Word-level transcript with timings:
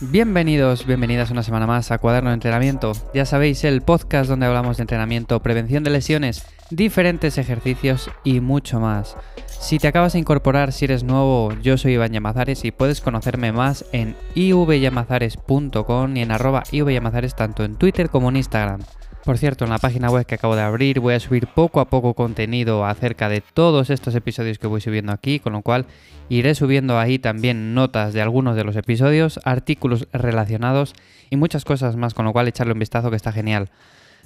Bienvenidos, 0.00 0.86
bienvenidas 0.86 1.30
una 1.30 1.42
semana 1.42 1.66
más 1.66 1.90
a 1.90 1.98
Cuaderno 1.98 2.30
de 2.30 2.34
Entrenamiento. 2.34 2.92
Ya 3.14 3.24
sabéis, 3.24 3.62
el 3.64 3.82
podcast 3.82 4.28
donde 4.28 4.46
hablamos 4.46 4.78
de 4.78 4.82
entrenamiento, 4.82 5.40
prevención 5.40 5.84
de 5.84 5.90
lesiones, 5.90 6.46
diferentes 6.70 7.38
ejercicios 7.38 8.10
y 8.24 8.40
mucho 8.40 8.80
más. 8.80 9.16
Si 9.46 9.78
te 9.78 9.88
acabas 9.88 10.14
de 10.14 10.18
incorporar, 10.18 10.72
si 10.72 10.86
eres 10.86 11.04
nuevo, 11.04 11.52
yo 11.62 11.76
soy 11.76 11.92
Iván 11.92 12.12
Llamazares 12.12 12.64
y 12.64 12.72
puedes 12.72 13.00
conocerme 13.00 13.52
más 13.52 13.84
en 13.92 14.16
ivyamazares.com 14.34 16.16
y 16.16 16.22
en 16.22 16.32
arroba 16.32 16.62
ivyamazares 16.72 17.36
tanto 17.36 17.62
en 17.62 17.76
Twitter 17.76 18.10
como 18.10 18.30
en 18.30 18.36
Instagram. 18.36 18.80
Por 19.24 19.36
cierto, 19.36 19.64
en 19.64 19.70
la 19.70 19.78
página 19.78 20.10
web 20.10 20.24
que 20.24 20.36
acabo 20.36 20.56
de 20.56 20.62
abrir 20.62 20.98
voy 20.98 21.12
a 21.12 21.20
subir 21.20 21.46
poco 21.46 21.80
a 21.80 21.90
poco 21.90 22.14
contenido 22.14 22.86
acerca 22.86 23.28
de 23.28 23.42
todos 23.42 23.90
estos 23.90 24.14
episodios 24.14 24.58
que 24.58 24.66
voy 24.66 24.80
subiendo 24.80 25.12
aquí, 25.12 25.40
con 25.40 25.52
lo 25.52 25.60
cual 25.60 25.84
iré 26.30 26.54
subiendo 26.54 26.98
ahí 26.98 27.18
también 27.18 27.74
notas 27.74 28.14
de 28.14 28.22
algunos 28.22 28.56
de 28.56 28.64
los 28.64 28.76
episodios, 28.76 29.38
artículos 29.44 30.08
relacionados 30.12 30.94
y 31.28 31.36
muchas 31.36 31.66
cosas 31.66 31.96
más, 31.96 32.14
con 32.14 32.24
lo 32.24 32.32
cual 32.32 32.48
echarle 32.48 32.72
un 32.72 32.78
vistazo 32.78 33.10
que 33.10 33.16
está 33.16 33.30
genial. 33.30 33.70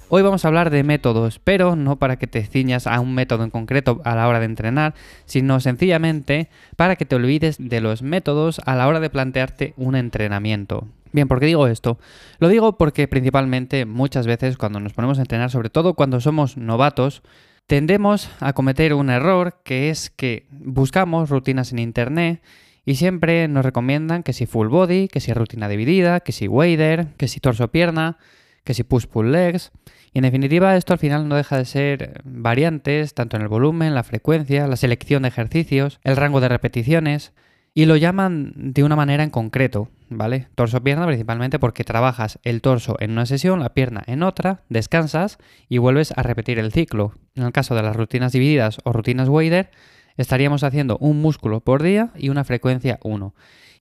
Hoy 0.07 0.21
vamos 0.21 0.45
a 0.45 0.47
hablar 0.47 0.69
de 0.69 0.83
métodos, 0.83 1.39
pero 1.43 1.75
no 1.75 1.97
para 1.97 2.17
que 2.17 2.27
te 2.27 2.43
ciñas 2.45 2.87
a 2.87 2.99
un 2.99 3.13
método 3.13 3.43
en 3.43 3.49
concreto 3.49 4.01
a 4.05 4.15
la 4.15 4.27
hora 4.27 4.39
de 4.39 4.45
entrenar, 4.45 4.93
sino 5.25 5.59
sencillamente 5.59 6.47
para 6.77 6.95
que 6.95 7.05
te 7.05 7.15
olvides 7.15 7.57
de 7.59 7.81
los 7.81 8.01
métodos 8.01 8.61
a 8.65 8.75
la 8.75 8.87
hora 8.87 8.99
de 8.99 9.09
plantearte 9.09 9.73
un 9.77 9.95
entrenamiento. 9.95 10.87
Bien, 11.15 11.29
¿por 11.29 11.39
qué 11.39 11.45
digo 11.45 11.65
esto? 11.67 11.97
Lo 12.39 12.49
digo 12.49 12.77
porque 12.77 13.07
principalmente 13.07 13.85
muchas 13.85 14.27
veces 14.27 14.57
cuando 14.57 14.81
nos 14.81 14.91
ponemos 14.91 15.17
a 15.17 15.21
entrenar, 15.21 15.49
sobre 15.49 15.69
todo 15.69 15.93
cuando 15.93 16.19
somos 16.19 16.57
novatos, 16.57 17.21
tendemos 17.67 18.29
a 18.41 18.51
cometer 18.51 18.93
un 18.93 19.09
error 19.09 19.61
que 19.63 19.89
es 19.89 20.09
que 20.09 20.45
buscamos 20.51 21.29
rutinas 21.29 21.71
en 21.71 21.79
internet 21.79 22.43
y 22.83 22.95
siempre 22.95 23.47
nos 23.47 23.63
recomiendan 23.63 24.23
que 24.23 24.33
si 24.33 24.45
full 24.45 24.67
body, 24.67 25.07
que 25.07 25.21
si 25.21 25.31
rutina 25.31 25.69
dividida, 25.69 26.19
que 26.19 26.33
si 26.33 26.49
wader, 26.49 27.07
que 27.15 27.29
si 27.29 27.39
torso 27.39 27.71
pierna, 27.71 28.17
que 28.65 28.73
si 28.73 28.83
push-pull 28.83 29.31
legs. 29.31 29.71
Y 30.11 30.17
en 30.17 30.23
definitiva, 30.23 30.75
esto 30.75 30.91
al 30.91 30.99
final 30.99 31.29
no 31.29 31.37
deja 31.37 31.57
de 31.57 31.63
ser 31.63 32.23
variantes, 32.25 33.13
tanto 33.13 33.37
en 33.37 33.43
el 33.43 33.47
volumen, 33.47 33.95
la 33.95 34.03
frecuencia, 34.03 34.67
la 34.67 34.75
selección 34.75 35.21
de 35.21 35.29
ejercicios, 35.29 36.01
el 36.03 36.17
rango 36.17 36.41
de 36.41 36.49
repeticiones, 36.49 37.31
y 37.73 37.85
lo 37.85 37.95
llaman 37.95 38.51
de 38.55 38.83
una 38.83 38.97
manera 38.97 39.23
en 39.23 39.29
concreto, 39.29 39.91
¿vale? 40.09 40.47
Torso-pierna 40.55 41.05
principalmente 41.05 41.59
porque 41.59 41.83
trabajas 41.83 42.39
el 42.43 42.61
torso 42.61 42.95
en 42.99 43.11
una 43.11 43.25
sesión, 43.25 43.59
la 43.59 43.73
pierna 43.73 44.03
en 44.07 44.23
otra, 44.23 44.63
descansas 44.69 45.37
y 45.69 45.77
vuelves 45.77 46.13
a 46.15 46.23
repetir 46.23 46.59
el 46.59 46.71
ciclo. 46.71 47.13
En 47.35 47.43
el 47.43 47.51
caso 47.51 47.75
de 47.75 47.83
las 47.83 47.95
rutinas 47.95 48.31
divididas 48.31 48.77
o 48.83 48.93
rutinas 48.93 49.29
Wader, 49.29 49.71
estaríamos 50.17 50.63
haciendo 50.63 50.97
un 50.99 51.21
músculo 51.21 51.61
por 51.61 51.83
día 51.83 52.11
y 52.15 52.29
una 52.29 52.43
frecuencia 52.43 52.99
1. 53.03 53.33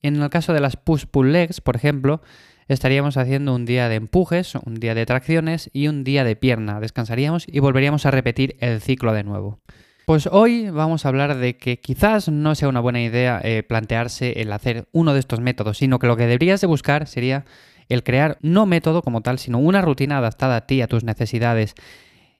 En 0.03 0.23
el 0.23 0.31
caso 0.31 0.53
de 0.53 0.61
las 0.61 0.77
push-pull 0.77 1.33
legs, 1.33 1.61
por 1.61 1.77
ejemplo, 1.77 2.21
estaríamos 2.69 3.17
haciendo 3.17 3.55
un 3.55 3.65
día 3.65 3.89
de 3.89 3.97
empujes, 3.97 4.55
un 4.55 4.75
día 4.75 4.95
de 4.95 5.07
tracciones 5.07 5.71
y 5.73 5.89
un 5.89 6.05
día 6.05 6.25
de 6.25 6.37
pierna. 6.37 6.81
Descansaríamos 6.81 7.47
y 7.47 7.61
volveríamos 7.61 8.07
a 8.07 8.11
repetir 8.11 8.57
el 8.61 8.81
ciclo 8.81 9.13
de 9.13 9.25
nuevo. 9.25 9.61
Pues 10.07 10.29
hoy 10.31 10.69
vamos 10.69 11.05
a 11.05 11.09
hablar 11.09 11.39
de 11.39 11.57
que 11.57 11.81
quizás 11.81 12.29
no 12.29 12.55
sea 12.55 12.69
una 12.69 12.81
buena 12.81 13.01
idea 13.01 13.41
eh, 13.43 13.63
plantearse 13.63 14.43
el 14.43 14.53
hacer 14.53 14.87
uno 14.93 15.15
de 15.15 15.21
estos 15.21 15.41
métodos, 15.41 15.79
sino 15.79 15.99
que 15.99 16.07
lo 16.07 16.19
que 16.19 16.25
deberías 16.25 16.61
de 16.61 16.67
buscar 16.67 17.07
sería 17.07 17.47
el 17.89 18.03
crear 18.03 18.37
no 18.43 18.67
método 18.67 19.01
como 19.01 19.23
tal, 19.23 19.39
sino 19.39 19.59
una 19.59 19.81
rutina 19.81 20.19
adaptada 20.19 20.57
a 20.57 20.67
ti, 20.67 20.83
a 20.83 20.89
tus 20.89 21.05
necesidades. 21.05 21.75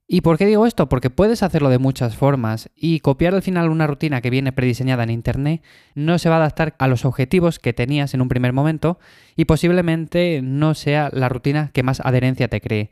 ¿Y 0.07 0.21
por 0.21 0.37
qué 0.37 0.45
digo 0.45 0.67
esto? 0.67 0.91
Porque 0.91 1.09
puedes 1.09 1.43
hacerlo 1.43 1.71
de 1.71 1.79
muchas 1.79 2.17
formas 2.17 2.69
y 2.77 3.01
copiar 3.01 3.35
al 3.35 3.41
final 3.41 3.71
una 3.71 3.87
rutina 3.87 4.21
que 4.21 4.29
viene 4.29 4.53
prediseñada 4.53 5.03
en 5.03 5.09
Internet 5.11 5.63
no 5.95 6.19
se 6.19 6.29
va 6.29 6.35
a 6.35 6.39
adaptar 6.41 6.75
a 6.79 6.87
los 6.87 7.07
objetivos 7.07 7.59
que 7.59 7.73
tenías 7.73 8.13
en 8.13 8.21
un 8.21 8.29
primer 8.29 8.53
momento 8.53 8.99
y 9.37 9.47
posiblemente 9.47 10.43
no 10.43 10.75
sea 10.75 11.09
la 11.15 11.31
rutina 11.31 11.71
que 11.73 11.83
más 11.83 12.01
adherencia 12.01 12.49
te 12.49 12.61
cree. 12.61 12.91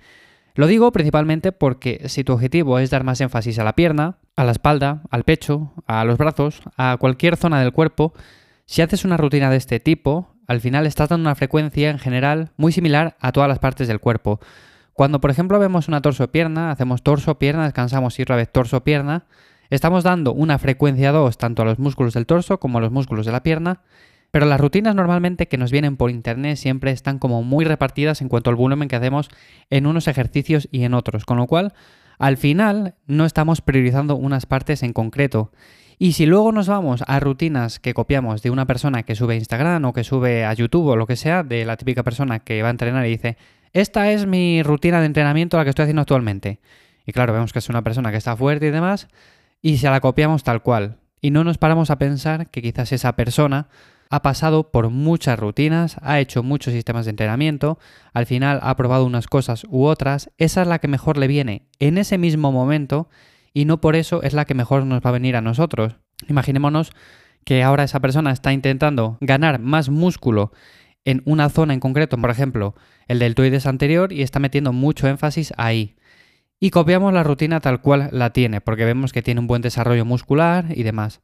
Lo 0.55 0.67
digo 0.67 0.93
principalmente 0.93 1.53
porque 1.53 2.03
si 2.09 2.25
tu 2.25 2.35
objetivo 2.35 2.79
es 2.79 2.91
dar 2.91 3.05
más 3.05 3.21
énfasis 3.21 3.59
a 3.59 3.65
la 3.65 3.75
pierna, 3.75 4.19
a 4.37 4.45
la 4.45 4.53
espalda, 4.53 5.03
al 5.11 5.25
pecho, 5.25 5.73
a 5.87 6.05
los 6.05 6.19
brazos, 6.19 6.63
a 6.77 6.97
cualquier 7.01 7.37
zona 7.37 7.61
del 7.61 7.73
cuerpo, 7.73 8.13
si 8.67 8.83
haces 8.83 9.05
una 9.05 9.17
rutina 9.17 9.51
de 9.51 9.57
este 9.57 9.81
tipo, 9.81 10.35
al 10.47 10.61
final 10.61 10.87
estás 10.87 11.09
dando 11.09 11.29
una 11.29 11.35
frecuencia 11.35 11.91
en 11.91 11.99
general 11.99 12.53
muy 12.57 12.73
similar 12.73 13.17
a 13.21 13.33
todas 13.33 13.49
las 13.49 13.59
partes 13.59 13.89
del 13.89 14.01
cuerpo. 14.01 14.41
Cuando, 14.93 15.21
por 15.21 15.31
ejemplo, 15.31 15.59
vemos 15.59 15.89
una 15.89 16.03
torso-pierna, 16.03 16.71
hacemos 16.71 17.03
torso-pierna, 17.03 17.65
descansamos 17.65 18.19
y 18.19 18.23
otra 18.23 18.37
vez 18.37 18.51
torso-pierna, 18.53 19.25
estamos 19.71 20.05
dando 20.05 20.35
una 20.35 20.59
frecuencia 20.59 21.13
2 21.13 21.39
tanto 21.39 21.63
a 21.63 21.65
los 21.65 21.79
músculos 21.79 22.13
del 22.13 22.27
torso 22.27 22.61
como 22.61 22.77
a 22.77 22.81
los 22.83 22.93
músculos 22.93 23.25
de 23.25 23.33
la 23.33 23.43
pierna, 23.43 23.81
pero 24.33 24.47
las 24.47 24.61
rutinas 24.61 24.97
normalmente 24.97 25.47
que 25.47 25.59
nos 25.59 25.71
vienen 25.71 25.99
por 25.99 26.11
internet 26.11 26.57
siempre 26.57 26.91
están 26.91 27.19
como 27.19 27.43
muy 27.43 27.67
repartidas 27.67 28.23
en 28.23 28.29
cuanto 28.29 28.49
al 28.49 28.57
volumen 28.57 28.89
que 28.89 28.97
hacemos 28.97 29.29
en 29.69 29.87
unos 29.87 30.09
ejercicios 30.09 30.69
y 30.73 30.85
en 30.85 30.95
otros, 30.95 31.27
con 31.27 31.37
lo 31.37 31.47
cual 31.47 31.75
al 32.19 32.39
final 32.39 32.95
no 33.07 33.27
estamos 33.27 33.61
priorizando 33.61 34.17
unas 34.17 34.47
partes 34.47 34.83
en 34.83 34.95
concreto. 34.95 35.53
Y 35.99 36.13
si 36.13 36.25
luego 36.25 36.51
nos 36.51 36.67
vamos 36.67 37.05
a 37.07 37.21
rutinas 37.21 37.79
que 37.79 37.93
copiamos 37.93 38.43
de 38.43 38.51
una 38.51 38.67
persona 38.67 39.03
que 39.03 39.15
sube 39.15 39.35
a 39.35 39.37
Instagram 39.37 39.85
o 39.85 39.93
que 39.93 40.03
sube 40.03 40.47
a 40.47 40.55
YouTube 40.55 40.87
o 40.87 40.97
lo 40.97 41.07
que 41.07 41.17
sea, 41.17 41.43
de 41.43 41.67
la 41.67 41.77
típica 41.77 42.03
persona 42.03 42.41
que 42.41 42.63
va 42.63 42.69
a 42.69 42.71
entrenar 42.71 43.07
y 43.07 43.11
dice, 43.11 43.37
esta 43.75 44.11
es 44.11 44.27
mi 44.27 44.63
rutina 44.63 45.01
de 45.01 45.07
entrenamiento 45.07 45.59
la 45.59 45.65
que 45.65 45.71
estoy 45.71 45.83
haciendo 45.83 46.03
actualmente. 46.03 46.59
Y 47.05 47.13
claro, 47.13 47.35
vemos 47.35 47.53
que 47.53 47.59
es 47.59 47.69
una 47.69 47.83
persona 47.83 48.11
que 48.11 48.17
está 48.17 48.35
fuerte 48.35 48.69
y 48.69 48.71
demás, 48.71 49.09
y 49.61 49.77
se 49.77 49.91
la 49.91 50.01
copiamos 50.01 50.43
tal 50.43 50.63
cual. 50.63 50.97
Y 51.21 51.31
no 51.31 51.45
nos 51.45 51.59
paramos 51.59 51.91
a 51.91 51.99
pensar 51.99 52.49
que 52.49 52.63
quizás 52.63 52.93
esa 52.93 53.15
persona 53.15 53.69
ha 54.13 54.21
pasado 54.21 54.71
por 54.71 54.91
muchas 54.91 55.39
rutinas, 55.39 55.97
ha 56.03 56.21
hecho 56.21 56.43
muchos 56.43 56.75
sistemas 56.75 57.07
de 57.07 57.11
entrenamiento, 57.13 57.79
al 58.13 58.27
final 58.27 58.61
ha 58.63 58.77
probado 58.77 59.07
unas 59.07 59.27
cosas 59.27 59.65
u 59.71 59.85
otras, 59.85 60.31
esa 60.37 60.61
es 60.61 60.69
la 60.69 60.81
que 60.81 60.87
mejor 60.87 61.17
le 61.17 61.29
viene 61.29 61.63
en 61.79 61.97
ese 61.97 62.19
mismo 62.19 62.53
momento 62.53 63.09
y 63.55 63.65
no 63.65 63.81
por 63.81 63.97
eso 63.97 64.23
es 64.23 64.35
la 64.35 64.45
que 64.45 64.53
mejor 64.53 64.85
nos 64.85 65.01
va 65.01 65.09
a 65.09 65.15
venir 65.15 65.35
a 65.35 65.41
nosotros. 65.41 65.97
Imaginémonos 66.29 66.93
que 67.47 67.63
ahora 67.63 67.85
esa 67.85 68.01
persona 68.01 68.33
está 68.33 68.53
intentando 68.53 69.17
ganar 69.23 69.59
más 69.59 69.89
músculo 69.89 70.53
en 71.07 71.23
una 71.25 71.49
zona 71.49 71.73
en 71.73 71.81
concreto, 71.81 72.19
por 72.19 72.29
ejemplo, 72.29 72.75
el 73.09 73.19
deltoides 73.19 73.65
anterior, 73.65 74.13
y 74.13 74.21
está 74.21 74.41
metiendo 74.41 74.75
mucho 74.75 75.09
énfasis 75.09 75.55
ahí. 75.57 75.97
Y 76.61 76.69
copiamos 76.69 77.15
la 77.15 77.25
rutina 77.25 77.61
tal 77.61 77.81
cual 77.81 78.11
la 78.13 78.35
tiene, 78.35 78.61
porque 78.61 78.85
vemos 78.85 79.11
que 79.11 79.23
tiene 79.23 79.41
un 79.41 79.47
buen 79.47 79.63
desarrollo 79.63 80.05
muscular 80.05 80.67
y 80.69 80.83
demás. 80.83 81.23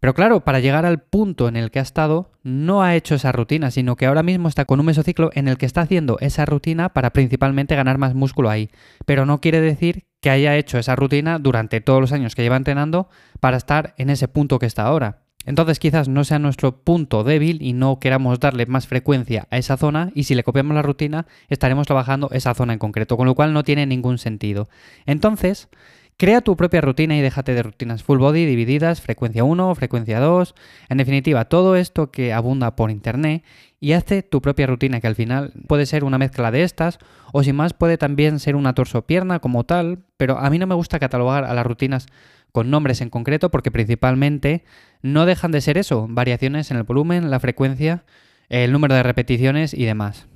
Pero 0.00 0.14
claro, 0.14 0.40
para 0.40 0.60
llegar 0.60 0.86
al 0.86 1.00
punto 1.00 1.48
en 1.48 1.56
el 1.56 1.70
que 1.70 1.78
ha 1.78 1.82
estado, 1.82 2.32
no 2.42 2.82
ha 2.82 2.94
hecho 2.94 3.14
esa 3.14 3.32
rutina, 3.32 3.70
sino 3.70 3.96
que 3.96 4.06
ahora 4.06 4.22
mismo 4.22 4.48
está 4.48 4.64
con 4.64 4.80
un 4.80 4.86
mesociclo 4.86 5.30
en 5.34 5.48
el 5.48 5.58
que 5.58 5.66
está 5.66 5.82
haciendo 5.82 6.18
esa 6.20 6.44
rutina 6.44 6.90
para 6.90 7.10
principalmente 7.10 7.76
ganar 7.76 7.98
más 7.98 8.14
músculo 8.14 8.50
ahí. 8.50 8.70
Pero 9.04 9.26
no 9.26 9.40
quiere 9.40 9.60
decir 9.60 10.06
que 10.20 10.30
haya 10.30 10.56
hecho 10.56 10.78
esa 10.78 10.96
rutina 10.96 11.38
durante 11.38 11.80
todos 11.80 12.00
los 12.00 12.12
años 12.12 12.34
que 12.34 12.42
lleva 12.42 12.56
entrenando 12.56 13.08
para 13.40 13.56
estar 13.56 13.94
en 13.98 14.10
ese 14.10 14.28
punto 14.28 14.58
que 14.58 14.66
está 14.66 14.82
ahora. 14.82 15.22
Entonces 15.46 15.78
quizás 15.78 16.08
no 16.08 16.24
sea 16.24 16.40
nuestro 16.40 16.82
punto 16.82 17.22
débil 17.22 17.62
y 17.62 17.72
no 17.72 18.00
queramos 18.00 18.40
darle 18.40 18.66
más 18.66 18.88
frecuencia 18.88 19.46
a 19.50 19.58
esa 19.58 19.76
zona 19.76 20.10
y 20.12 20.24
si 20.24 20.34
le 20.34 20.42
copiamos 20.42 20.74
la 20.74 20.82
rutina 20.82 21.26
estaremos 21.48 21.86
trabajando 21.86 22.28
esa 22.32 22.52
zona 22.54 22.72
en 22.72 22.80
concreto, 22.80 23.16
con 23.16 23.26
lo 23.26 23.36
cual 23.36 23.52
no 23.52 23.62
tiene 23.62 23.86
ningún 23.86 24.18
sentido. 24.18 24.68
Entonces, 25.06 25.68
crea 26.16 26.40
tu 26.40 26.56
propia 26.56 26.80
rutina 26.80 27.16
y 27.16 27.20
déjate 27.20 27.54
de 27.54 27.62
rutinas 27.62 28.02
full 28.02 28.18
body 28.18 28.46
divididas, 28.46 29.00
frecuencia 29.00 29.44
1, 29.44 29.74
frecuencia 29.74 30.18
2, 30.20 30.54
en 30.88 30.96
definitiva, 30.96 31.44
todo 31.46 31.76
esto 31.76 32.10
que 32.10 32.32
abunda 32.32 32.74
por 32.76 32.90
internet 32.90 33.44
y 33.80 33.92
hace 33.92 34.22
tu 34.22 34.40
propia 34.40 34.66
rutina 34.66 35.00
que 35.00 35.06
al 35.06 35.14
final 35.14 35.52
puede 35.66 35.86
ser 35.86 36.04
una 36.04 36.18
mezcla 36.18 36.50
de 36.50 36.62
estas 36.62 36.98
o 37.32 37.42
sin 37.42 37.56
más 37.56 37.74
puede 37.74 37.98
también 37.98 38.38
ser 38.38 38.56
una 38.56 38.74
torso-pierna 38.74 39.40
como 39.40 39.64
tal, 39.64 39.98
pero 40.16 40.38
a 40.38 40.48
mí 40.48 40.58
no 40.58 40.66
me 40.66 40.74
gusta 40.74 40.98
catalogar 40.98 41.44
a 41.44 41.54
las 41.54 41.66
rutinas 41.66 42.06
con 42.52 42.70
nombres 42.70 43.02
en 43.02 43.10
concreto 43.10 43.50
porque 43.50 43.70
principalmente 43.70 44.64
no 45.02 45.26
dejan 45.26 45.52
de 45.52 45.60
ser 45.60 45.76
eso, 45.76 46.06
variaciones 46.08 46.70
en 46.70 46.78
el 46.78 46.84
volumen, 46.84 47.30
la 47.30 47.40
frecuencia, 47.40 48.04
el 48.48 48.72
número 48.72 48.94
de 48.94 49.02
repeticiones 49.02 49.74
y 49.74 49.84
demás. 49.84 50.26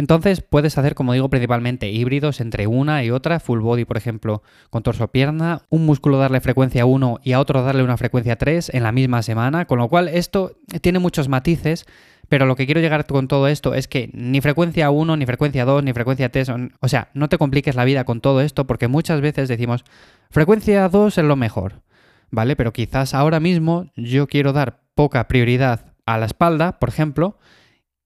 Entonces 0.00 0.40
puedes 0.40 0.78
hacer, 0.78 0.94
como 0.94 1.12
digo, 1.12 1.28
principalmente 1.28 1.90
híbridos 1.90 2.40
entre 2.40 2.66
una 2.66 3.04
y 3.04 3.10
otra, 3.10 3.38
full 3.38 3.60
body, 3.60 3.84
por 3.84 3.98
ejemplo, 3.98 4.42
con 4.70 4.82
torso-pierna, 4.82 5.60
un 5.68 5.84
músculo 5.84 6.16
darle 6.16 6.40
frecuencia 6.40 6.86
1 6.86 7.20
y 7.22 7.32
a 7.32 7.38
otro 7.38 7.62
darle 7.62 7.82
una 7.82 7.98
frecuencia 7.98 8.36
3 8.36 8.70
en 8.72 8.82
la 8.82 8.92
misma 8.92 9.22
semana, 9.22 9.66
con 9.66 9.78
lo 9.78 9.88
cual 9.88 10.08
esto 10.08 10.56
tiene 10.80 11.00
muchos 11.00 11.28
matices, 11.28 11.84
pero 12.30 12.46
lo 12.46 12.56
que 12.56 12.64
quiero 12.64 12.80
llegar 12.80 13.04
con 13.04 13.28
todo 13.28 13.46
esto 13.46 13.74
es 13.74 13.88
que 13.88 14.08
ni 14.14 14.40
frecuencia 14.40 14.88
1, 14.88 15.18
ni 15.18 15.26
frecuencia 15.26 15.66
2, 15.66 15.84
ni 15.84 15.92
frecuencia 15.92 16.30
3, 16.30 16.48
o 16.80 16.88
sea, 16.88 17.10
no 17.12 17.28
te 17.28 17.36
compliques 17.36 17.74
la 17.74 17.84
vida 17.84 18.04
con 18.04 18.22
todo 18.22 18.40
esto 18.40 18.66
porque 18.66 18.88
muchas 18.88 19.20
veces 19.20 19.50
decimos, 19.50 19.84
frecuencia 20.30 20.88
2 20.88 21.18
es 21.18 21.24
lo 21.24 21.36
mejor, 21.36 21.82
¿vale? 22.30 22.56
Pero 22.56 22.72
quizás 22.72 23.12
ahora 23.12 23.38
mismo 23.38 23.90
yo 23.96 24.28
quiero 24.28 24.54
dar 24.54 24.80
poca 24.94 25.28
prioridad 25.28 25.92
a 26.06 26.16
la 26.16 26.24
espalda, 26.24 26.78
por 26.78 26.88
ejemplo, 26.88 27.36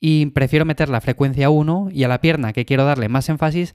y 0.06 0.26
prefiero 0.26 0.66
meter 0.66 0.90
la 0.90 1.00
frecuencia 1.00 1.48
1 1.48 1.88
y 1.90 2.04
a 2.04 2.08
la 2.08 2.20
pierna 2.20 2.52
que 2.52 2.66
quiero 2.66 2.84
darle 2.84 3.08
más 3.08 3.30
énfasis, 3.30 3.74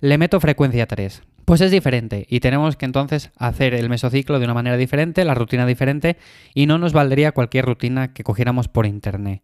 le 0.00 0.18
meto 0.18 0.38
frecuencia 0.38 0.86
3. 0.86 1.22
pues 1.46 1.62
es 1.62 1.70
diferente 1.70 2.26
y 2.28 2.40
tenemos 2.40 2.76
que 2.76 2.84
entonces 2.84 3.30
hacer 3.38 3.72
el 3.72 3.88
mesociclo 3.88 4.38
de 4.38 4.44
una 4.44 4.52
manera 4.52 4.76
diferente, 4.76 5.24
la 5.24 5.32
rutina 5.32 5.64
diferente 5.64 6.18
y 6.52 6.66
no 6.66 6.76
nos 6.76 6.92
valdría 6.92 7.32
cualquier 7.32 7.64
rutina 7.64 8.12
que 8.12 8.24
cogiéramos 8.24 8.68
por 8.68 8.84
internet. 8.84 9.42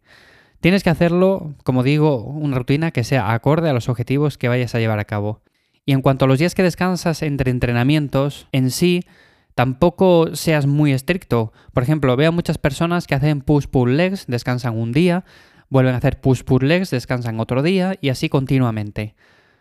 Tienes 0.61 0.83
que 0.83 0.91
hacerlo, 0.91 1.55
como 1.63 1.81
digo, 1.81 2.21
una 2.21 2.59
rutina 2.59 2.91
que 2.91 3.03
sea 3.03 3.33
acorde 3.33 3.71
a 3.71 3.73
los 3.73 3.89
objetivos 3.89 4.37
que 4.37 4.47
vayas 4.47 4.75
a 4.75 4.79
llevar 4.79 4.99
a 4.99 5.05
cabo. 5.05 5.41
Y 5.85 5.93
en 5.93 6.03
cuanto 6.03 6.25
a 6.25 6.27
los 6.27 6.37
días 6.37 6.53
que 6.53 6.61
descansas 6.61 7.23
entre 7.23 7.49
entrenamientos, 7.49 8.47
en 8.51 8.69
sí, 8.69 9.05
tampoco 9.55 10.35
seas 10.35 10.67
muy 10.67 10.93
estricto. 10.93 11.51
Por 11.73 11.81
ejemplo, 11.81 12.15
veo 12.15 12.31
muchas 12.31 12.59
personas 12.59 13.07
que 13.07 13.15
hacen 13.15 13.41
push-pull 13.41 13.97
legs, 13.97 14.27
descansan 14.27 14.77
un 14.77 14.91
día, 14.91 15.25
vuelven 15.69 15.93
a 15.93 15.97
hacer 15.97 16.19
push-pull 16.21 16.67
legs, 16.67 16.91
descansan 16.91 17.39
otro 17.39 17.61
día 17.61 17.97
y 18.01 18.09
así 18.09 18.29
continuamente. 18.29 19.15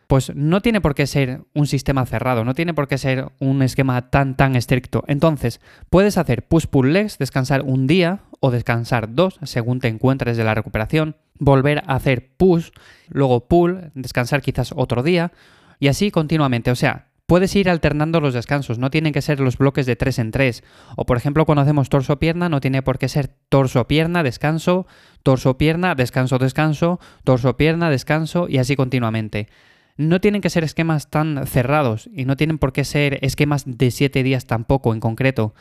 Pues 0.06 0.32
no 0.36 0.60
tiene 0.60 0.80
por 0.80 0.94
qué 0.94 1.06
ser 1.06 1.40
un 1.52 1.66
sistema 1.66 2.06
cerrado, 2.06 2.44
no 2.44 2.54
tiene 2.54 2.74
por 2.74 2.86
qué 2.86 2.96
ser 2.96 3.28
un 3.40 3.62
esquema 3.62 4.08
tan 4.10 4.36
tan 4.36 4.54
estricto. 4.54 5.02
Entonces, 5.08 5.60
puedes 5.90 6.16
hacer 6.16 6.46
push-pull 6.46 6.92
legs, 6.92 7.18
descansar 7.18 7.62
un 7.62 7.88
día 7.88 8.20
o 8.38 8.52
descansar 8.52 9.14
dos 9.14 9.40
según 9.42 9.80
te 9.80 9.88
encuentres 9.88 10.36
de 10.36 10.44
la 10.44 10.54
recuperación, 10.54 11.16
volver 11.38 11.82
a 11.86 11.96
hacer 11.96 12.30
push, 12.36 12.70
luego 13.08 13.48
pull, 13.48 13.90
descansar 13.94 14.42
quizás 14.42 14.72
otro 14.76 15.02
día 15.02 15.32
y 15.80 15.88
así 15.88 16.12
continuamente. 16.12 16.70
O 16.70 16.76
sea, 16.76 17.08
puedes 17.26 17.54
ir 17.56 17.68
alternando 17.68 18.20
los 18.20 18.34
descansos, 18.34 18.78
no 18.78 18.90
tienen 18.90 19.12
que 19.12 19.22
ser 19.22 19.40
los 19.40 19.58
bloques 19.58 19.86
de 19.86 19.96
3 19.96 20.18
en 20.20 20.30
3. 20.30 20.64
O 20.96 21.06
por 21.06 21.16
ejemplo, 21.16 21.44
cuando 21.44 21.62
hacemos 21.62 21.88
torso-pierna, 21.88 22.48
no 22.48 22.60
tiene 22.60 22.82
por 22.82 22.98
qué 22.98 23.08
ser 23.08 23.28
torso-pierna, 23.48 24.22
descanso, 24.22 24.86
torso-pierna, 25.22 25.94
descanso, 25.94 26.38
descanso, 26.38 27.00
torso-pierna, 27.24 27.90
descanso 27.90 28.46
y 28.48 28.58
así 28.58 28.76
continuamente 28.76 29.48
no 29.96 30.20
tienen 30.20 30.42
que 30.42 30.50
ser 30.50 30.64
esquemas 30.64 31.10
tan 31.10 31.46
cerrados 31.46 32.08
y 32.12 32.24
no 32.26 32.36
tienen 32.36 32.58
por 32.58 32.72
qué 32.72 32.84
ser 32.84 33.18
esquemas 33.22 33.64
de 33.66 33.90
7 33.90 34.22
días 34.22 34.46
tampoco 34.46 34.92
en 34.92 35.00
concreto. 35.00 35.54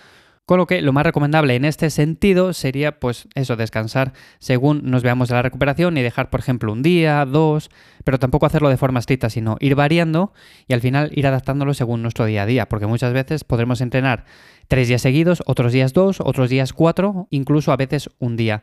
Con 0.46 0.60
lo 0.60 0.68
que 0.68 0.84
lo 0.84 0.94
más 0.94 1.04
recomendable 1.06 1.56
en 1.56 1.66
este 1.66 1.90
sentido 1.90 2.54
sería, 2.54 3.00
pues 3.00 3.28
eso, 3.34 3.56
descansar 3.56 4.14
según 4.38 4.82
nos 4.84 5.02
veamos 5.02 5.28
de 5.28 5.34
la 5.34 5.42
recuperación 5.42 5.98
y 5.98 6.04
dejar, 6.04 6.30
por 6.30 6.40
ejemplo, 6.40 6.72
un 6.72 6.84
día, 6.84 7.26
dos, 7.26 7.72
pero 8.04 8.20
tampoco 8.20 8.46
hacerlo 8.46 8.70
de 8.70 8.78
forma 8.78 9.00
estricta, 9.00 9.32
sino 9.32 9.58
ir 9.60 9.74
variando 9.74 10.34
y 10.68 10.74
al 10.74 10.82
final 10.82 11.10
ir 11.16 11.26
adaptándolo 11.26 11.74
según 11.74 12.04
nuestro 12.04 12.26
día 12.26 12.44
a 12.44 12.46
día, 12.46 12.70
porque 12.70 12.86
muchas 12.86 13.12
veces 13.12 13.44
podremos 13.44 13.82
entrenar 13.82 14.26
tres 14.68 14.88
días 14.88 15.02
seguidos, 15.02 15.42
otros 15.48 15.74
días 15.74 15.94
dos, 15.94 16.20
otros 16.22 16.52
días 16.52 16.74
cuatro, 16.74 17.28
incluso 17.32 17.72
a 17.72 17.78
veces 17.78 18.12
un 18.20 18.38
día. 18.38 18.62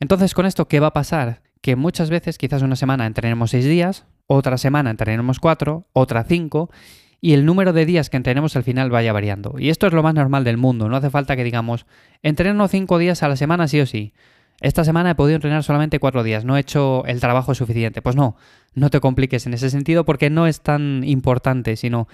Entonces, 0.00 0.32
con 0.32 0.46
esto, 0.46 0.66
¿qué 0.66 0.80
va 0.80 0.88
a 0.88 0.92
pasar? 0.94 1.42
Que 1.60 1.76
muchas 1.76 2.08
veces, 2.08 2.38
quizás 2.38 2.62
una 2.62 2.76
semana 2.76 3.04
entrenemos 3.04 3.50
seis 3.50 3.66
días, 3.66 4.06
otra 4.26 4.56
semana 4.56 4.90
entrenemos 4.90 5.40
cuatro, 5.40 5.86
otra 5.92 6.24
cinco, 6.24 6.70
y 7.20 7.32
el 7.32 7.44
número 7.44 7.72
de 7.72 7.86
días 7.86 8.10
que 8.10 8.16
entrenemos 8.16 8.56
al 8.56 8.62
final 8.62 8.90
vaya 8.90 9.12
variando. 9.12 9.54
Y 9.58 9.70
esto 9.70 9.86
es 9.86 9.92
lo 9.92 10.02
más 10.02 10.14
normal 10.14 10.44
del 10.44 10.56
mundo, 10.56 10.88
no 10.88 10.96
hace 10.96 11.10
falta 11.10 11.36
que 11.36 11.44
digamos, 11.44 11.86
entreno 12.22 12.68
cinco 12.68 12.98
días 12.98 13.22
a 13.22 13.28
la 13.28 13.36
semana 13.36 13.68
sí 13.68 13.80
o 13.80 13.86
sí. 13.86 14.12
Esta 14.60 14.84
semana 14.84 15.12
he 15.12 15.14
podido 15.14 15.36
entrenar 15.36 15.62
solamente 15.62 16.00
cuatro 16.00 16.24
días, 16.24 16.44
no 16.44 16.56
he 16.56 16.60
hecho 16.60 17.04
el 17.06 17.20
trabajo 17.20 17.54
suficiente. 17.54 18.02
Pues 18.02 18.16
no, 18.16 18.36
no 18.74 18.90
te 18.90 18.98
compliques 18.98 19.46
en 19.46 19.54
ese 19.54 19.70
sentido 19.70 20.04
porque 20.04 20.30
no 20.30 20.48
es 20.48 20.62
tan 20.62 21.04
importante, 21.04 21.76
sino 21.76 22.08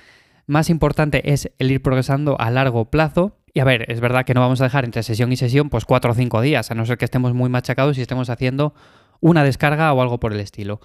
más 0.46 0.68
importante 0.68 1.32
es 1.32 1.50
el 1.58 1.70
ir 1.70 1.80
progresando 1.80 2.38
a 2.38 2.50
largo 2.50 2.90
plazo. 2.90 3.38
Y 3.54 3.60
a 3.60 3.64
ver, 3.64 3.90
es 3.90 4.00
verdad 4.00 4.26
que 4.26 4.34
no 4.34 4.40
vamos 4.40 4.60
a 4.60 4.64
dejar 4.64 4.84
entre 4.84 5.02
sesión 5.02 5.32
y 5.32 5.36
sesión 5.36 5.70
pues 5.70 5.86
cuatro 5.86 6.12
o 6.12 6.14
cinco 6.14 6.42
días, 6.42 6.70
a 6.70 6.74
no 6.74 6.84
ser 6.84 6.98
que 6.98 7.06
estemos 7.06 7.32
muy 7.32 7.48
machacados 7.48 7.96
y 7.96 8.02
estemos 8.02 8.28
haciendo 8.28 8.74
una 9.20 9.42
descarga 9.42 9.90
o 9.94 10.02
algo 10.02 10.20
por 10.20 10.34
el 10.34 10.40
estilo. 10.40 10.80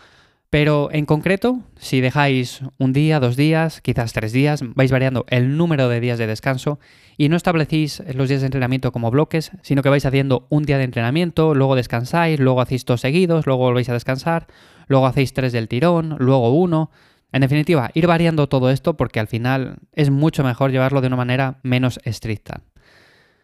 Pero 0.49 0.89
en 0.91 1.05
concreto, 1.05 1.59
si 1.77 2.01
dejáis 2.01 2.61
un 2.79 2.91
día, 2.91 3.19
dos 3.19 3.35
días, 3.35 3.81
quizás 3.81 4.13
tres 4.13 4.31
días, 4.31 4.63
vais 4.63 4.91
variando 4.91 5.25
el 5.29 5.57
número 5.57 5.89
de 5.89 5.99
días 5.99 6.17
de 6.17 6.25
descanso 6.25 6.79
y 7.17 7.29
no 7.29 7.35
establecéis 7.35 8.01
los 8.15 8.29
días 8.29 8.41
de 8.41 8.47
entrenamiento 8.47 8.91
como 8.91 9.11
bloques, 9.11 9.51
sino 9.61 9.83
que 9.83 9.89
vais 9.89 10.07
haciendo 10.07 10.47
un 10.49 10.63
día 10.63 10.79
de 10.79 10.85
entrenamiento, 10.85 11.53
luego 11.53 11.75
descansáis, 11.75 12.39
luego 12.39 12.61
hacéis 12.61 12.83
dos 12.85 13.01
seguidos, 13.01 13.45
luego 13.45 13.65
volvéis 13.65 13.89
a 13.89 13.93
descansar, 13.93 14.47
luego 14.87 15.05
hacéis 15.05 15.33
tres 15.33 15.53
del 15.53 15.67
tirón, 15.67 16.15
luego 16.17 16.51
uno. 16.51 16.89
En 17.31 17.41
definitiva, 17.41 17.91
ir 17.93 18.07
variando 18.07 18.49
todo 18.49 18.71
esto 18.71 18.97
porque 18.97 19.19
al 19.19 19.27
final 19.27 19.77
es 19.93 20.09
mucho 20.09 20.43
mejor 20.43 20.71
llevarlo 20.71 21.01
de 21.01 21.07
una 21.07 21.15
manera 21.15 21.59
menos 21.61 21.99
estricta. 22.05 22.63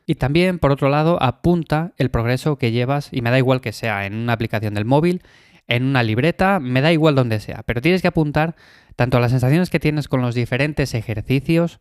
Y 0.08 0.16
también, 0.16 0.58
por 0.58 0.72
otro 0.72 0.90
lado, 0.90 1.22
apunta 1.22 1.94
el 1.98 2.10
progreso 2.10 2.58
que 2.58 2.72
llevas, 2.72 3.10
y 3.12 3.22
me 3.22 3.32
da 3.32 3.38
igual 3.38 3.62
que 3.62 3.74
sea 3.74 4.06
en 4.06 4.16
una 4.16 4.34
aplicación 4.34 4.76
del 4.76 4.86
móvil, 4.86 5.22
en 5.68 5.84
una 5.84 6.04
libreta, 6.04 6.60
me 6.60 6.82
da 6.82 6.92
igual 6.92 7.16
donde 7.16 7.40
sea, 7.40 7.64
pero 7.66 7.82
tienes 7.82 8.02
que 8.02 8.08
apuntar 8.08 8.56
tanto 8.96 9.20
las 9.20 9.32
sensaciones 9.32 9.70
que 9.70 9.80
tienes 9.80 10.08
con 10.08 10.22
los 10.22 10.36
diferentes 10.36 10.94
ejercicios, 10.94 11.80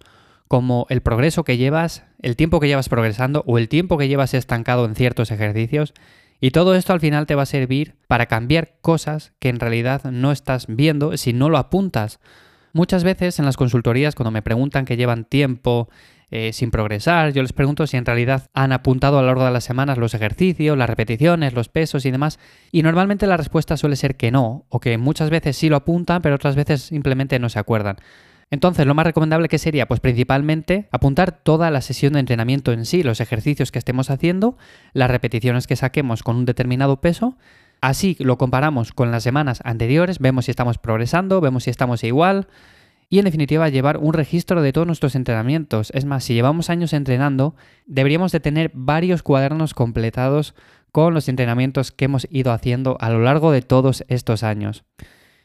como 0.49 0.87
el 0.91 1.01
progreso 1.01 1.45
que 1.45 1.57
llevas, 1.57 2.05
el 2.21 2.37
tiempo 2.37 2.61
que 2.61 2.69
llevas 2.69 2.89
progresando 2.89 3.45
o 3.47 3.59
el 3.59 3.69
tiempo 3.69 3.99
que 3.99 4.09
llevas 4.09 4.35
estancado 4.35 4.85
en 4.85 4.95
ciertos 4.95 5.31
ejercicios. 5.31 5.95
Y 6.41 6.51
todo 6.51 6.75
esto 6.75 6.93
al 6.93 7.01
final 7.01 7.27
te 7.27 7.35
va 7.35 7.45
a 7.45 7.47
servir 7.47 7.95
para 8.09 8.27
cambiar 8.27 8.75
cosas 8.83 9.33
que 9.39 9.49
en 9.49 9.61
realidad 9.61 10.05
no 10.05 10.33
estás 10.33 10.67
viendo 10.69 11.17
si 11.17 11.33
no 11.33 11.49
lo 11.49 11.59
apuntas. 11.59 12.21
Muchas 12.73 13.05
veces 13.05 13.39
en 13.39 13.45
las 13.45 13.57
consultorías 13.57 14.15
cuando 14.15 14.33
me 14.33 14.43
preguntan 14.43 14.85
que 14.85 14.97
llevan 14.97 15.25
tiempo 15.25 15.89
eh, 16.31 16.53
sin 16.53 16.71
progresar. 16.71 17.33
Yo 17.33 17.43
les 17.43 17.53
pregunto 17.53 17.87
si 17.87 17.97
en 17.97 18.07
realidad 18.07 18.49
han 18.55 18.73
apuntado 18.73 19.19
a 19.19 19.23
lo 19.23 19.29
largo 19.29 19.45
de 19.45 19.51
las 19.51 19.65
semanas 19.65 19.99
los 19.99 20.15
ejercicios, 20.15 20.77
las 20.77 20.89
repeticiones, 20.89 21.55
los 21.55 21.69
pesos 21.69 22.07
y 22.07 22.11
demás. 22.11 22.39
Y 22.73 22.83
normalmente 22.83 23.27
la 23.27 23.37
respuesta 23.37 23.77
suele 23.77 23.97
ser 23.97 24.17
que 24.17 24.31
no, 24.31 24.65
o 24.69 24.81
que 24.81 24.99
muchas 24.99 25.31
veces 25.31 25.57
sí 25.57 25.69
lo 25.69 25.77
apuntan, 25.77 26.23
pero 26.23 26.35
otras 26.35 26.57
veces 26.57 26.83
simplemente 26.83 27.39
no 27.39 27.49
se 27.49 27.59
acuerdan. 27.59 27.97
Entonces, 28.51 28.87
lo 28.87 28.95
más 28.95 29.07
recomendable 29.07 29.49
que 29.49 29.59
sería, 29.59 29.87
pues 29.87 30.01
principalmente 30.01 30.89
apuntar 30.93 31.33
toda 31.33 31.71
la 31.71 31.81
sesión 31.81 32.13
de 32.13 32.21
entrenamiento 32.21 32.73
en 32.73 32.85
sí, 32.85 33.03
los 33.03 33.21
ejercicios 33.21 33.73
que 33.73 33.79
estemos 33.79 34.11
haciendo, 34.11 34.57
las 34.93 35.11
repeticiones 35.11 35.67
que 35.67 35.77
saquemos 35.77 36.23
con 36.23 36.37
un 36.37 36.45
determinado 36.45 37.01
peso. 37.01 37.37
Así 37.81 38.17
lo 38.21 38.39
comparamos 38.39 38.93
con 38.93 39.11
las 39.11 39.23
semanas 39.23 39.61
anteriores, 39.65 40.19
vemos 40.19 40.45
si 40.45 40.53
estamos 40.53 40.79
progresando, 40.79 41.41
vemos 41.41 41.65
si 41.65 41.71
estamos 41.71 42.05
igual, 42.05 42.47
y 43.15 43.21
en 43.21 43.27
definitiva 43.27 43.69
llevar 43.69 43.99
un 43.99 44.13
registro 44.13 44.61
de 44.61 44.73
todos 44.73 44.89
nuestros 44.89 45.15
entrenamientos. 45.15 45.93
Es 45.95 46.05
más, 46.05 46.25
si 46.25 46.35
llevamos 46.35 46.69
años 46.69 46.93
entrenando, 46.93 47.55
deberíamos 47.87 48.33
de 48.33 48.41
tener 48.41 48.73
varios 48.75 49.23
cuadernos 49.23 49.73
completados 49.73 50.57
con 50.91 51.15
los 51.15 51.29
entrenamientos 51.29 51.93
que 51.93 52.07
hemos 52.07 52.27
ido 52.29 52.51
haciendo 52.51 52.97
a 52.99 53.11
lo 53.11 53.21
largo 53.21 53.53
de 53.53 53.63
todos 53.63 54.05
estos 54.09 54.43
años. 54.43 54.83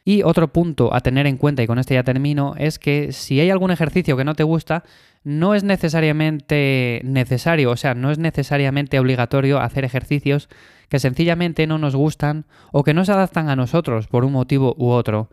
Y 0.04 0.24
otro 0.24 0.52
punto 0.52 0.96
a 0.96 1.02
tener 1.02 1.28
en 1.28 1.38
cuenta, 1.38 1.62
y 1.62 1.68
con 1.68 1.78
este 1.78 1.94
ya 1.94 2.02
termino, 2.02 2.56
es 2.58 2.80
que 2.80 3.12
si 3.12 3.40
hay 3.40 3.52
algún 3.52 3.70
ejercicio 3.70 4.18
que 4.18 4.26
no 4.26 4.34
te 4.34 4.42
gusta, 4.42 4.84
no 5.24 5.54
es 5.54 5.64
necesariamente 5.64 7.02
necesario, 7.04 7.70
o 7.70 7.78
sea, 7.78 7.94
no 7.94 8.10
es 8.10 8.18
necesariamente 8.18 9.00
obligatorio 9.00 9.60
hacer 9.60 9.86
ejercicios 9.86 10.50
que 10.88 10.98
sencillamente 10.98 11.68
no 11.68 11.78
nos 11.78 11.96
gustan 11.96 12.46
o 12.72 12.84
que 12.84 12.96
no 12.96 13.06
se 13.06 13.12
adaptan 13.12 13.48
a 13.48 13.56
nosotros 13.56 14.08
por 14.08 14.26
un 14.26 14.32
motivo 14.32 14.74
u 14.76 14.90
otro. 14.90 15.30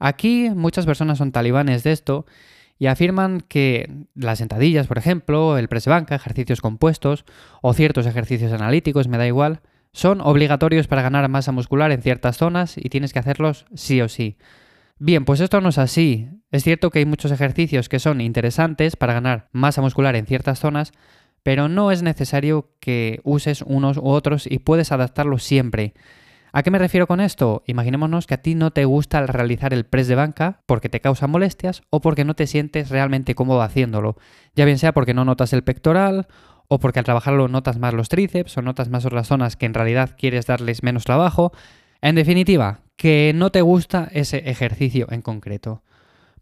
Aquí 0.00 0.50
muchas 0.50 0.86
personas 0.86 1.18
son 1.18 1.30
talibanes 1.30 1.84
de 1.84 1.92
esto 1.92 2.26
y 2.78 2.86
afirman 2.86 3.42
que 3.42 4.06
las 4.14 4.38
sentadillas, 4.38 4.86
por 4.86 4.96
ejemplo, 4.96 5.58
el 5.58 5.68
press 5.68 5.86
banca, 5.86 6.14
ejercicios 6.14 6.62
compuestos 6.62 7.26
o 7.60 7.74
ciertos 7.74 8.06
ejercicios 8.06 8.52
analíticos, 8.52 9.06
me 9.06 9.18
da 9.18 9.26
igual, 9.26 9.60
son 9.92 10.22
obligatorios 10.22 10.88
para 10.88 11.02
ganar 11.02 11.28
masa 11.28 11.52
muscular 11.52 11.92
en 11.92 12.00
ciertas 12.00 12.38
zonas 12.38 12.76
y 12.78 12.88
tienes 12.88 13.12
que 13.12 13.18
hacerlos 13.18 13.66
sí 13.74 14.00
o 14.00 14.08
sí. 14.08 14.38
Bien, 14.98 15.26
pues 15.26 15.40
esto 15.40 15.60
no 15.60 15.68
es 15.68 15.78
así. 15.78 16.28
Es 16.50 16.64
cierto 16.64 16.90
que 16.90 17.00
hay 17.00 17.06
muchos 17.06 17.30
ejercicios 17.30 17.88
que 17.88 17.98
son 17.98 18.20
interesantes 18.20 18.96
para 18.96 19.14
ganar 19.14 19.48
masa 19.52 19.82
muscular 19.82 20.16
en 20.16 20.26
ciertas 20.26 20.58
zonas, 20.58 20.92
pero 21.42 21.68
no 21.68 21.90
es 21.90 22.02
necesario 22.02 22.70
que 22.80 23.20
uses 23.24 23.62
unos 23.62 23.98
u 23.98 24.06
otros 24.06 24.46
y 24.46 24.58
puedes 24.58 24.92
adaptarlos 24.92 25.42
siempre. 25.42 25.94
¿A 26.52 26.62
qué 26.62 26.70
me 26.70 26.78
refiero 26.78 27.06
con 27.06 27.20
esto? 27.20 27.62
Imaginémonos 27.66 28.26
que 28.26 28.34
a 28.34 28.42
ti 28.42 28.54
no 28.54 28.72
te 28.72 28.84
gusta 28.84 29.24
realizar 29.26 29.72
el 29.72 29.84
press 29.84 30.08
de 30.08 30.16
banca 30.16 30.62
porque 30.66 30.88
te 30.88 31.00
causa 31.00 31.26
molestias 31.26 31.82
o 31.90 32.00
porque 32.00 32.24
no 32.24 32.34
te 32.34 32.46
sientes 32.46 32.90
realmente 32.90 33.34
cómodo 33.34 33.62
haciéndolo. 33.62 34.16
Ya 34.56 34.64
bien 34.64 34.78
sea 34.78 34.92
porque 34.92 35.14
no 35.14 35.24
notas 35.24 35.52
el 35.52 35.62
pectoral 35.62 36.26
o 36.66 36.78
porque 36.80 36.98
al 36.98 37.04
trabajarlo 37.04 37.48
notas 37.48 37.78
más 37.78 37.94
los 37.94 38.08
tríceps 38.08 38.56
o 38.56 38.62
notas 38.62 38.88
más 38.88 39.04
otras 39.04 39.28
zonas 39.28 39.56
que 39.56 39.66
en 39.66 39.74
realidad 39.74 40.16
quieres 40.18 40.46
darles 40.46 40.82
menos 40.82 41.04
trabajo. 41.04 41.52
En 42.00 42.14
definitiva, 42.14 42.80
que 42.96 43.32
no 43.34 43.50
te 43.50 43.62
gusta 43.62 44.08
ese 44.12 44.50
ejercicio 44.50 45.06
en 45.10 45.22
concreto. 45.22 45.82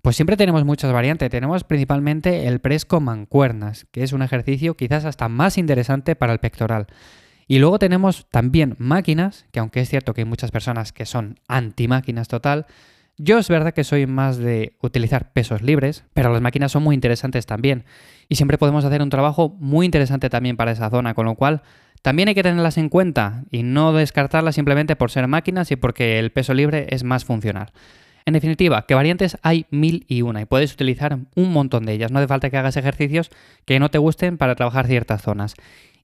Pues 0.03 0.17
siempre 0.17 0.37
tenemos 0.37 0.65
muchas 0.65 0.93
variantes. 0.93 1.31
Tenemos 1.31 1.65
principalmente 1.65 2.47
el 2.47 2.61
press 2.61 2.85
con 2.85 3.05
mancuernas, 3.05 3.87
que 3.91 4.03
es 4.03 4.13
un 4.13 4.23
ejercicio 4.23 4.77
quizás 4.77 5.05
hasta 5.05 5.29
más 5.29 5.59
interesante 5.59 6.17
para 6.17 6.33
el 6.33 6.39
pectoral. 6.39 6.87
Y 7.49 7.59
luego 7.59 7.79
tenemos 7.79 8.27
también 8.31 8.77
máquinas, 8.79 9.47
que 9.51 9.59
aunque 9.59 9.81
es 9.81 9.89
cierto 9.89 10.15
que 10.15 10.21
hay 10.21 10.27
muchas 10.27 10.51
personas 10.51 10.93
que 10.93 11.07
son 11.07 11.41
anti-máquinas 11.49 12.29
total, 12.29 12.67
yo 13.17 13.39
es 13.39 13.49
verdad 13.49 13.75
que 13.75 13.83
soy 13.83 14.07
más 14.07 14.37
de 14.37 14.77
utilizar 14.81 15.33
pesos 15.33 15.63
libres, 15.63 16.05
pero 16.15 16.33
las 16.33 16.41
máquinas 16.43 16.71
son 16.71 16.85
muy 16.85 16.95
interesantes 16.95 17.47
también. 17.47 17.85
Y 18.29 18.37
siempre 18.37 18.59
podemos 18.59 18.85
hacer 18.85 19.03
un 19.03 19.11
trabajo 19.11 19.57
muy 19.59 19.87
interesante 19.87 20.31
también 20.31 20.57
para 20.57 20.71
esa 20.71 20.91
zona, 20.91 21.15
con 21.15 21.27
lo 21.27 21.35
cual 21.35 21.63
también 22.03 22.29
hay 22.29 22.35
que 22.35 22.45
tenerlas 22.45 22.79
en 22.79 22.91
cuenta 22.91 23.45
y 23.51 23.65
no 23.65 23.93
descartarlas 23.93 24.55
simplemente 24.55 24.95
por 24.95 25.11
ser 25.11 25.27
máquinas 25.27 25.73
y 25.73 25.77
porque 25.77 26.19
el 26.19 26.31
peso 26.31 26.55
libre 26.55 26.87
es 26.91 27.03
más 27.03 27.25
funcional. 27.25 27.73
En 28.25 28.35
definitiva, 28.35 28.85
que 28.87 28.95
variantes 28.95 29.39
hay 29.43 29.65
mil 29.71 30.05
y 30.07 30.21
una 30.21 30.43
y 30.43 30.45
puedes 30.45 30.75
utilizar 30.75 31.19
un 31.35 31.53
montón 31.53 31.87
de 31.87 31.95
ellas. 31.95 32.13
No 32.13 32.19
hace 32.19 32.29
falta 32.29 32.51
que 32.51 32.59
hagas 32.59 32.77
ejercicios 32.77 33.31
que 33.65 33.81
no 33.81 33.91
te 33.91 33.97
gusten 33.97 34.37
para 34.37 34.55
trabajar 34.55 34.87
ciertas 34.87 35.23
zonas. 35.23 35.55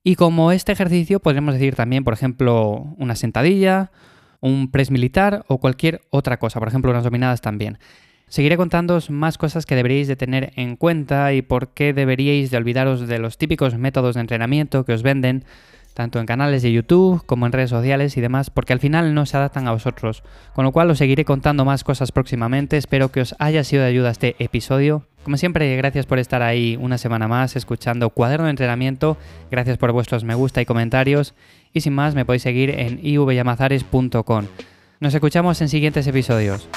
Y 0.06 0.16
como 0.16 0.52
este 0.52 0.70
ejercicio, 0.70 1.18
podríamos 1.18 1.54
decir 1.54 1.74
también, 1.74 2.04
por 2.04 2.12
ejemplo, 2.12 2.94
una 2.98 3.16
sentadilla, 3.16 3.90
un 4.40 4.70
press 4.70 4.90
militar 4.90 5.46
o 5.48 5.56
cualquier 5.56 6.02
otra 6.10 6.38
cosa, 6.38 6.58
por 6.58 6.68
ejemplo, 6.68 6.90
unas 6.90 7.04
dominadas 7.04 7.40
también. 7.40 7.78
Seguiré 8.28 8.58
contándoos 8.58 9.08
más 9.08 9.38
cosas 9.38 9.64
que 9.64 9.74
deberíais 9.74 10.06
de 10.06 10.16
tener 10.16 10.52
en 10.56 10.76
cuenta 10.76 11.32
y 11.32 11.40
por 11.40 11.68
qué 11.68 11.94
deberíais 11.94 12.50
de 12.50 12.58
olvidaros 12.58 13.08
de 13.08 13.18
los 13.18 13.38
típicos 13.38 13.78
métodos 13.78 14.16
de 14.16 14.20
entrenamiento 14.20 14.84
que 14.84 14.92
os 14.92 15.02
venden 15.02 15.46
tanto 15.94 16.20
en 16.20 16.26
canales 16.26 16.62
de 16.62 16.72
YouTube 16.72 17.24
como 17.24 17.46
en 17.46 17.52
redes 17.52 17.70
sociales 17.70 18.16
y 18.18 18.20
demás, 18.20 18.50
porque 18.50 18.74
al 18.74 18.80
final 18.80 19.14
no 19.14 19.24
se 19.24 19.38
adaptan 19.38 19.68
a 19.68 19.72
vosotros. 19.72 20.22
Con 20.52 20.64
lo 20.64 20.72
cual 20.72 20.90
os 20.90 20.98
seguiré 20.98 21.24
contando 21.24 21.64
más 21.64 21.82
cosas 21.82 22.12
próximamente, 22.12 22.76
espero 22.76 23.10
que 23.10 23.22
os 23.22 23.34
haya 23.38 23.64
sido 23.64 23.82
de 23.82 23.88
ayuda 23.88 24.10
este 24.10 24.36
episodio. 24.38 25.06
Como 25.24 25.38
siempre, 25.38 25.74
gracias 25.76 26.04
por 26.04 26.18
estar 26.18 26.42
ahí 26.42 26.76
una 26.78 26.98
semana 26.98 27.26
más 27.26 27.56
escuchando 27.56 28.10
Cuaderno 28.10 28.44
de 28.44 28.50
Entrenamiento, 28.50 29.16
gracias 29.50 29.78
por 29.78 29.90
vuestros 29.90 30.22
me 30.22 30.34
gusta 30.34 30.60
y 30.60 30.66
comentarios, 30.66 31.34
y 31.72 31.80
sin 31.80 31.94
más 31.94 32.14
me 32.14 32.26
podéis 32.26 32.42
seguir 32.42 32.68
en 32.70 33.00
ivyamazares.com. 33.02 34.44
Nos 35.00 35.14
escuchamos 35.14 35.60
en 35.62 35.70
siguientes 35.70 36.06
episodios. 36.06 36.68